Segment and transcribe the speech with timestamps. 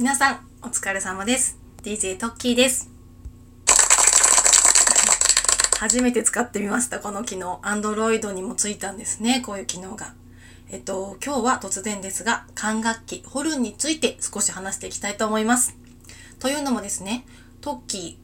[0.00, 1.58] 皆さん、お疲れ様です。
[1.82, 2.88] DJ トッキーです。
[5.78, 7.60] 初めて使ってみました、この機能。
[7.62, 10.14] Android にもついたんですね、こういう機能が。
[10.70, 15.76] えっと、今日は突然ですが、管楽器、ホルンについて少し話していきたいと思います。
[16.38, 17.26] というのもですね、
[17.60, 18.18] トッキ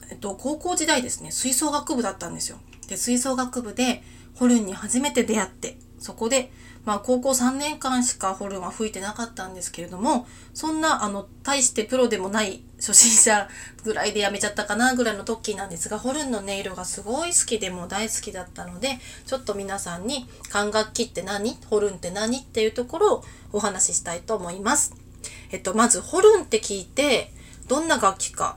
[0.00, 2.60] ー、えっと、高校時代ですね、吹奏楽部だったんですよ。
[2.86, 4.04] で、吹奏楽部で
[4.36, 6.50] ホルンに初めて出会って、そこで、
[6.84, 13.48] まあ、高校3年間しかホルンは吹いてなかったんですけれども、そんな、あの、大してプロでもない初心者
[13.84, 21.58] ぐらいでやめちゃったかなぐらいのトッキーなんですが、ホルンの音色がすごい好きでも大好きだったので、ちょっと皆さんに管楽器って何？
[21.68, 22.38] ホルンって何？
[22.38, 24.94] っていうところをお話ししたいと思います。
[25.50, 27.32] えっと、まず、ホルンって聞いて、
[27.66, 28.56] どんな楽器か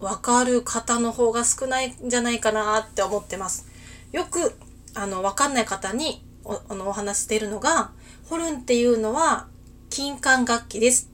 [0.00, 3.68] わかる方の方が少ないんじゃないかなって思ってます。
[4.12, 4.56] よく、
[4.94, 7.92] あの、わかんない方におあのお話しているのが、
[8.28, 9.46] ホルンっていうのは
[9.90, 11.10] 金管楽器です。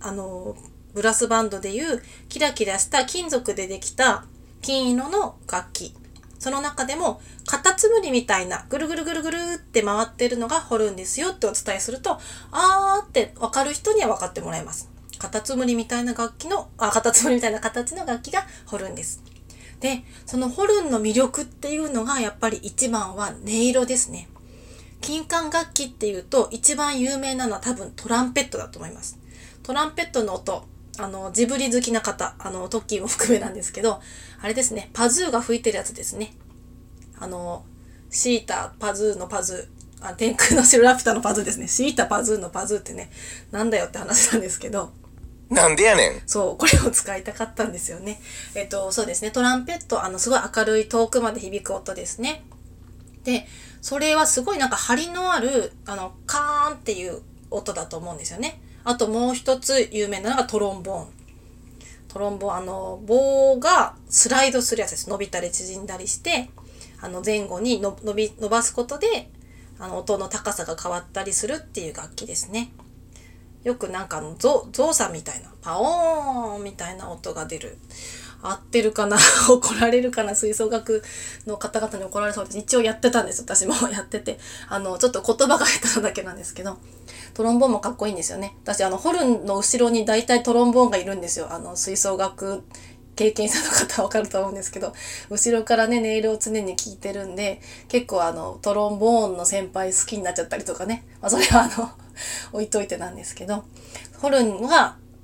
[0.00, 0.56] あの、
[0.94, 4.26] ブラスバンドでいうキラキラした金属でできた
[4.60, 5.94] 金色の楽器。
[6.38, 12.18] その中でも、カタツムリみたいなぐるぐるぐるぐるって回ってるのがホルンですよってお伝えすると、
[12.50, 14.90] あーってわかる人には分かってもらえます。
[15.18, 19.22] カタツムリみたいな楽器の、あ、カタツムリみたいな形の楽器がホルンです。
[19.78, 24.28] で、そのホルンの魅力っていうのがやっぱり一番は音色ですね。
[25.02, 29.18] 金管楽器っていうと一番有名なのは多分トランペットだと思います。
[29.62, 30.64] トランペットの音、
[30.98, 34.00] あの、ジブリ好きな方、あの、トッキーも含めなんですけど、
[34.40, 36.32] あれですね、パズーが吹いてるやつですね。
[37.18, 37.64] あの、
[38.10, 41.68] シータ、パズーのパズー、あ、天空の城ラピュタのパズーですね。
[41.68, 43.10] シータ、パズーのパズーってね、
[43.52, 44.90] なんだよって話なんですけど、
[45.48, 46.22] なんでやねん。
[46.26, 48.20] そう、これを使いたかったんですよね。
[48.54, 49.30] えっと、そうですね。
[49.30, 52.42] トランペット、あの、すごい明るい遠くまで響く音ですね。
[53.24, 53.46] で、
[53.80, 58.60] それはすごいなんか張りのある、あの、カーンっていう音だと思うんですよね。
[58.84, 61.06] あともう一つ有名なのがトロンボーン。
[62.08, 65.08] トロンボーン、あの、棒がスライドするやつです。
[65.08, 66.50] 伸びたり縮んだりして、
[67.00, 69.30] あの、前後にの伸び、伸ばすことで、
[69.78, 72.72] あの、音の高さが変わったりするっていう楽器ですね。
[73.64, 77.78] よくなんかあのゾゾウさんみたいなパオーンみたいな音が出る
[78.42, 79.16] 合ってるかな
[79.48, 81.02] 怒られるかな吹奏楽
[81.46, 82.58] の方々に怒られそうです。
[82.58, 84.38] 一応やってたんです私もやってて。
[84.68, 86.78] あのちょっと言葉が下手なだけなんですけど。
[87.34, 88.56] トロンボーンもかっこいいんですよね。
[88.64, 91.48] 私あのホルンの後ろに大体トロンボーンがいるんですよ。
[91.50, 92.62] あの吹奏楽
[93.14, 94.92] 経験者の方はわかると思うんですけど。
[95.30, 101.90] 後ろからね音色を常に聞いてるんで結構あのトロンボーンの先輩好きになっちゃったりとかね、まあ、それはあの
[102.52, 103.64] 置いといてなんですけど。
[104.20, 104.96] ホルンは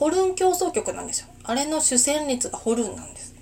[0.00, 1.26] ホルン競争曲なんですよ。
[1.44, 3.34] あれの主旋律がホルンなんです。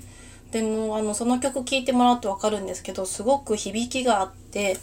[0.50, 4.76] でもあのその曲聴いてもらうと分かるんですけどすごく響きがあって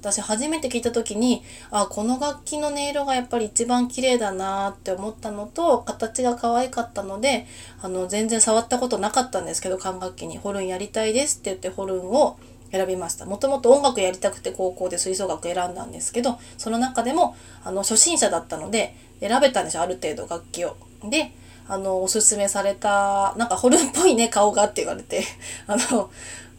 [0.00, 1.42] 私初めて聞いた時に
[1.72, 7.48] あこの楽器の音色がやっぱり一番綺麗だなって思ったのと形が可愛かったので
[7.82, 10.38] あの全然触ったことなかったんですけど管楽器に。
[10.38, 12.38] ホルンやりたいですって言ってホルンを
[12.70, 13.26] 選びました。
[13.26, 20.76] もともと音楽やりたくて高校で吹奏楽選んだんですけどその中でもあの初心者だったので選べたんですよある程度楽器を。
[21.04, 21.32] で
[21.68, 25.24] あのおすすめされたなんかホルンっぽいね顔がって言われて
[25.66, 26.10] あの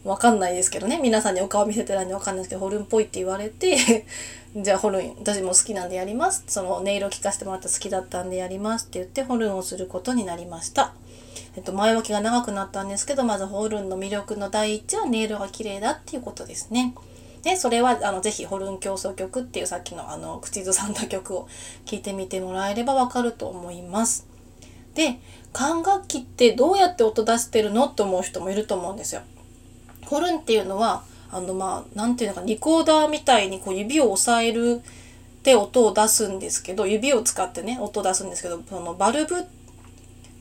[0.04, 4.06] わかんないですけどね皆さんにお顔見せてないんでわかんないですけどホルンっぽいって言われて
[4.56, 10.94] じゃあホルン私も好きなんでやりますその音色聞かせてもらった好きだったんでやりますって言ってホルンをすることになりました。
[11.56, 16.94] えっと、前置きが長くなったんですけどまずホルンの魅力の第一は音色が綺麗だっていうことですね。
[17.48, 21.48] でそれはあのぜひホルン競争曲っていうさっきのあの口ずさんだ曲を
[21.86, 24.26] 聴いてみてもらえればわかると思います。
[24.94, 25.18] で
[25.54, 29.22] 管楽器ってどうやって音出してるのって思う人もいると思うんですよ。
[30.04, 34.82] ホルンっていうのはあのまあなんていうのかリコーダーみたいにこう指を押さえる
[35.42, 39.36] で音を出すんですけど指を使ってね音を出すんですけどそのバルブ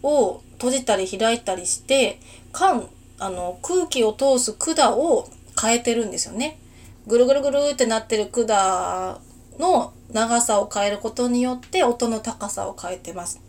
[0.04, 2.20] を閉じたり開いたりして
[2.52, 2.86] 管
[3.18, 6.60] あの空気を通す管を変えてるんですよね。
[7.08, 9.20] ぐるぐるぐるってなってる管
[9.60, 13.42] の長さを変えることによって音の高さを変えてます。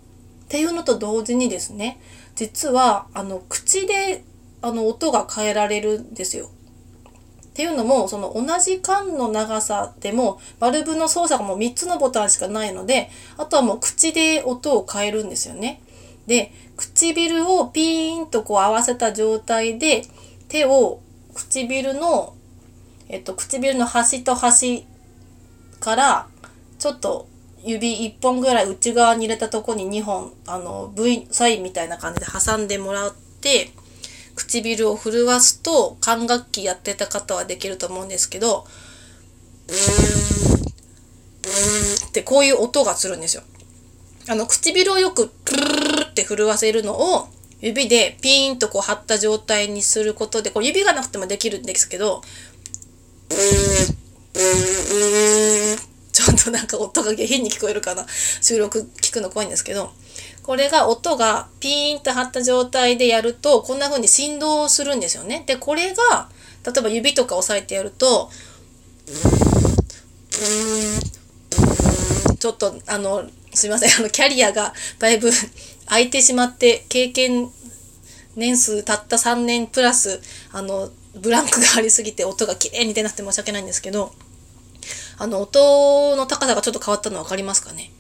[0.44, 2.00] っていうのと同時にですね
[2.34, 4.24] 実はあの口で
[4.62, 6.46] あの音が変えられるんですよ。
[6.46, 15.82] っていうのもその同じ管の長さでもバルブの操作がもう3つのボタンしかないのであとはもう口で音を変えるんですよね。
[16.28, 20.04] で唇をピーンとこう合わせた状態で
[20.46, 21.00] 手を
[21.34, 22.34] 唇の、
[23.08, 24.84] えっと、唇の端と端
[25.80, 26.26] から
[26.78, 27.28] ちょっと
[27.64, 33.70] 指1本ぐらい内側に入れたとこに2本あの V サインみたいな感じで挟んでもらって
[34.36, 38.66] 唇を震わすと管楽器やってた方はできると思うんですけど
[39.66, 40.68] ブーン
[41.42, 43.42] ブーンってこういう音がするんですよ。
[44.30, 47.28] あの唇をよくプルルルって震わせるのを
[47.60, 52.22] 指でピーンとこう張った状態にすることでこう指がなくてもできるんですけど
[56.12, 58.06] ちょっとなんか音が下品に聞こえるかな。
[58.40, 59.92] 収録聞くの怖いんですけど。
[60.48, 65.44] これが音がピーンと張った状態でやるとこんな風に振動するんですよね。
[65.46, 66.30] でこれが
[66.64, 68.30] 例えば指とか押さえてやると
[72.38, 73.98] ちょっとあのすいません。
[74.00, 75.30] あのキャリアがだいぶ
[75.84, 77.50] 空いてしまって経験
[78.34, 80.18] 年数たった3年プラス
[80.50, 84.12] あのブランクがありすぎて音が綺麗に出なくて申し訳ないんですけど
[85.18, 87.90] あの音の高さがちょっと変わったの分かりますかね？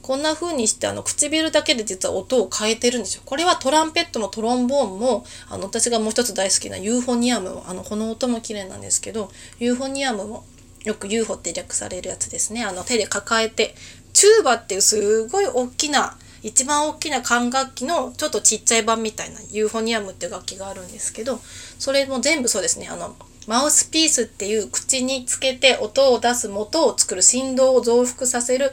[0.00, 3.22] こんな風にしてあの唇だけで実は音を変えてるんですよ。
[3.24, 9.30] これはトランペットもトロンボーンもあの私がもう一つ大好きなユーフォニアムもあのこの音も綺麗なんですけど
[9.60, 10.44] ユーフォニアムも
[10.84, 12.64] よく UFO って略されるやつですね。
[12.64, 13.76] あの手で抱えて
[14.12, 21.38] チューバっていうすごい大きな一番大きな管楽器のちょっとちっちゃい版みたいなユーフォニアムっていう楽器があるんですけど
[21.78, 22.88] それも全部そうですね。
[22.88, 23.14] あの
[23.46, 28.72] マウスピースっていう口につけて音を出す元を作る振動を増幅させる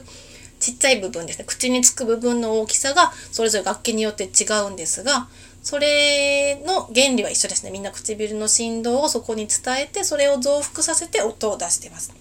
[0.60, 1.46] ちっちゃい部分ですね。
[1.46, 5.28] 口につく部分の大きさがそれぞれ楽器によって違うんですが
[5.64, 7.72] それの原理は一緒ですね。
[7.72, 12.14] みんな唇の振動をそこに伝えてそれを増幅させて音を出してます。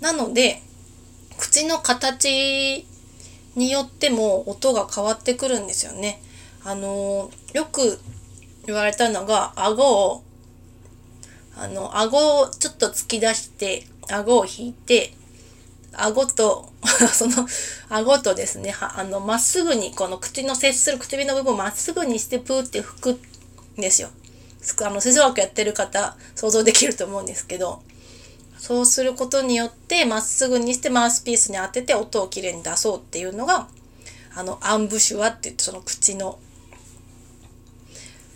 [0.00, 0.62] なので
[1.38, 2.86] 口の形
[3.58, 6.20] によっても音が変わってくるんですよね
[6.64, 7.98] あのよく
[8.66, 10.22] 言われたのが顎を
[11.56, 15.12] あの顎をちょっと突き出して顎を引いて
[15.92, 16.70] 顎と
[17.12, 17.48] その
[17.88, 24.10] 顎とですねあのまっすぐにこの口の接する唇の部分をまっすぐにしてプーって吹くんですよ。
[24.84, 27.80] あの吹奏楽やってる方想像できると思うんですけど
[28.58, 33.68] そうすることによってまっすぐにしてマウスピースに当てて音をきれいに出そうっていうのが
[34.34, 36.38] あのアンブシュアって言ってその口の。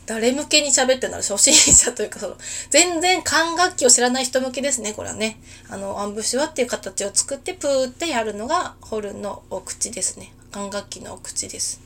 [0.05, 2.37] 誰向けに喋ってんだろう初心者というかその
[2.71, 5.39] 全然管楽器を知らない人向けですねこれはね。
[5.71, 10.33] あのアンブシュワっていう形を作ってプーってやるのがホルンのお口ですね。
[10.51, 11.81] 管楽器のお口です。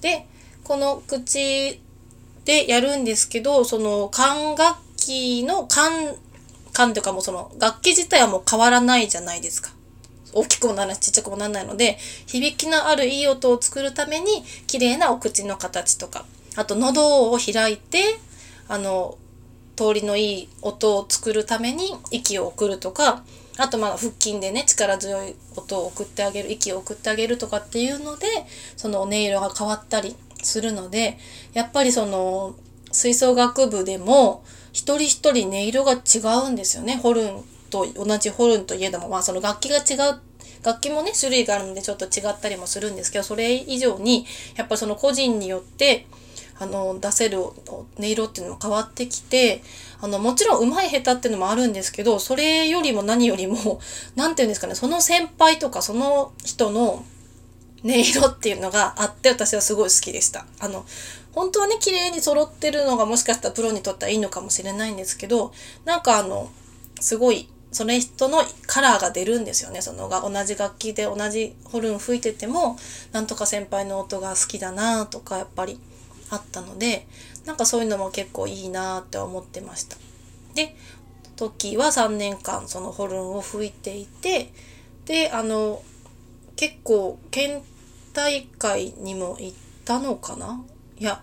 [0.00, 0.26] で
[0.62, 1.80] この口
[2.44, 6.14] でやるんですけどその管楽器の管
[6.74, 9.70] 管というかもうその楽器自体はもう変わらないじゃないですか。
[10.34, 16.26] 大きくもならないちっちゃくもならないので響きのあるいい音を作るために綺麗なお口の形とか
[16.56, 18.18] あと喉を開いて
[18.66, 19.16] あの
[19.76, 23.22] 通りのいい音を作るために息を送るとか
[23.56, 28.26] あとまあ腹筋でね力強い音を送ってあげる息を送ってあげるとかっていうので
[28.76, 31.18] その音色が変わったりするので
[31.52, 32.54] やっぱりその
[32.90, 34.44] 吹奏楽部でも
[34.74, 40.20] 一人一人音色が違うんですよねホルンと同じホルンといえどもまあその楽器が違う
[40.64, 44.26] 楽器もね種類があるのでちょっと違ったりもするんですけどそれ以上に
[44.56, 46.06] やっぱその個人によって
[46.58, 47.54] あの出せる音
[47.98, 49.62] 色っていうのも変わってきて
[50.00, 53.80] あのもちろん上手い下手っていうのもあるんですけどそれよりも何よりも
[54.16, 57.04] 何て言うんですかねその先輩とかその人の
[57.84, 60.46] 音色っていうのがあって私はすごい好きでした。
[60.58, 60.86] あの
[61.34, 65.52] 本当はね綺麗に揃ってるのがもしかしたらプロにとってはいいのかもしれないんですけど
[65.84, 66.50] なんかあの
[67.00, 68.38] すごいその人の
[68.68, 72.76] カラーが出るんですよねそのが同じ楽器で同じホルン吹いてても
[73.10, 75.80] なんとか先輩の音が好きだなとかやっぱり
[76.30, 77.08] あったので
[77.44, 79.96] なんかそういうのも結構いいなって思ってました。
[80.54, 80.76] で
[81.36, 84.52] 時は3年間そのホルンを吹いていて
[85.04, 85.82] であの
[86.54, 87.62] 結構県
[88.12, 90.62] 大会にも行ったのかな
[91.04, 91.22] いや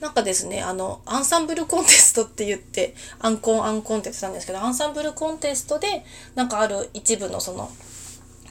[0.00, 6.04] なんかですねあのアンサンブルコンテストって言ってアンコンアンコンって言ってたんですけどアンサンブルコンテストで
[6.36, 7.68] なんかある一部のその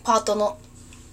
[0.03, 0.57] パートの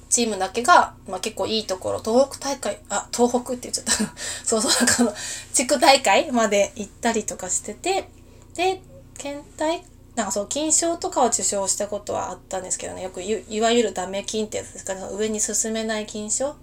[0.09, 3.93] チームだけが、まあ、結構いいところ東北大会あ東北って言っちゃった。
[4.45, 5.15] そうそうなんかあの
[5.53, 8.09] 地区大会まで行ったりとかしてて
[8.55, 8.83] で
[9.17, 9.85] 県大
[10.17, 15.03] なんかそう金賞とかは受賞したことはあったんですけどねよくいわゆるダメ金ってやつですかね。
[15.13, 16.57] 上に進めない金賞。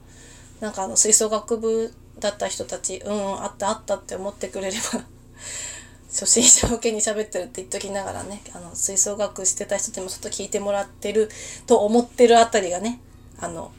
[0.59, 5.03] なんかあの吹奏楽部だった人たちうんあったあったって思ってくれれば
[6.09, 11.29] 初心者向けに喋ってるって言っときながらねあの吹奏楽してた人でもちょっと聞いてもらってる
[11.67, 12.99] と思ってるあたりがね
[13.39, 13.71] あの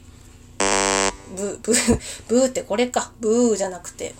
[1.32, 3.12] ブー、ブー、 ブーってこれか。
[3.20, 4.14] ブーじゃなくて、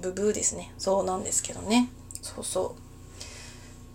[0.00, 0.72] ブブーですね。
[0.78, 1.88] そうなんですけどね。
[2.22, 2.91] そうそう。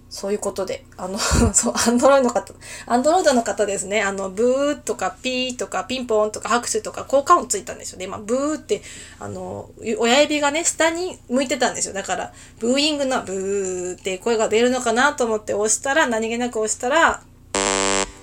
[0.10, 1.18] そういうことで、あの、
[1.54, 2.54] そう、アンドロイドの方、
[2.86, 8.08] アンドロイドの方ですね、あの、ブーとかピーとかピンポンとか拍手とか効果音ついたんですよね。
[8.08, 8.82] まあ、ブーって、
[9.20, 11.94] あの、親指がね、下に向いてたんですよ。
[11.94, 17.22] だから、ブーイングのブーって声が出るのかなと思って押したら、何気なく押したら、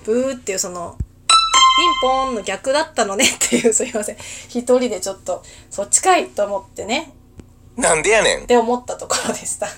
[0.05, 0.97] ブーっていうその、
[1.77, 4.17] ピンポンの逆だったのね っていう、すいません。
[4.49, 7.13] 一人でちょっと、そっちかいと思ってね。
[7.77, 9.69] なんでやねんって思ったところでした。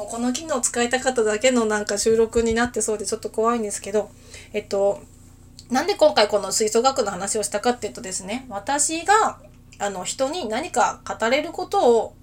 [0.00, 4.10] もうこの機能使いたかっただけのなんか収録になってそうでちょっと怖いんですけど、
[4.54, 5.02] えっと、
[5.70, 9.38] なんで今回この吹奏楽の話をしたかっていうとですね、私が
[9.78, 12.14] あの人に何か語れることを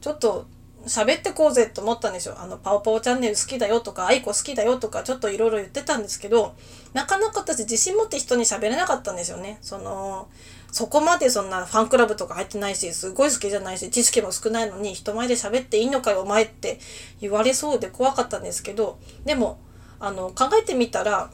[0.00, 0.46] ちょっと
[0.86, 2.36] 喋ってこうぜと思ったんですよ。
[2.38, 6.54] あの、パオパオチャンネル好きだよとか、アイコ好きだよとか、ちょっといろいろ言ってたんですけど、
[6.92, 9.58] なかなか私自信持って人に喋れなかったんですよね。
[9.62, 10.28] その、
[10.72, 16.78] そこまでそんなファンクラブとか入ってないし、すごい好きじゃないし、知識も少ないのに人前で喋っていいのかよ、お前って
[17.20, 19.58] 言われそうで怖かったんですけど、でも、
[19.98, 21.30] あの、考えてみたら、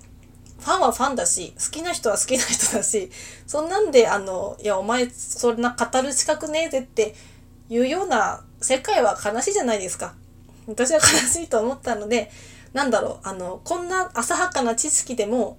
[0.61, 3.11] ファンはファンだし、好きな人は好きな人だし、
[3.47, 7.15] そんなんで、あの、いや、お前、そんな語る資格ねえぜって
[7.69, 10.15] いうような世界は悲しいじゃないですか。
[10.69, 12.31] 私は悲しいと思ったので、
[12.73, 15.59] なんだろう、あの、こんな浅はかな知識でも、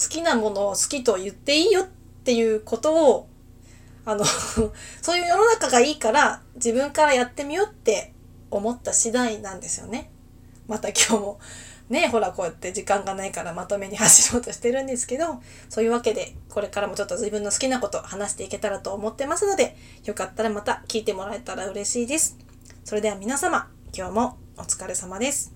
[0.00, 1.88] 好きなものを好きと言っていいよっ
[2.24, 3.28] っていうことを、
[4.06, 4.24] あの
[5.02, 8.14] そういう世の中がいいから自分からやってみようって
[8.50, 10.10] 思った次第なんですよね。
[10.66, 11.38] また今日も
[11.90, 22.38] ね、ほらこうやって時間がないからまとめに走ろうとしてるんですけど、そういうわけでこれからもちょっと自分の好きなこと話していけたらと思ってますので、よかったらまた聞いてもらえたら嬉しいです。
[22.84, 25.53] それでは皆様、今日もお疲れ様です。